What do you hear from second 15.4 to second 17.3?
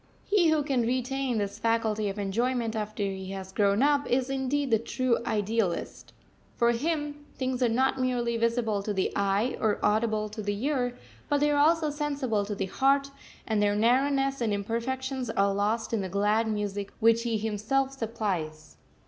lost in the glad music which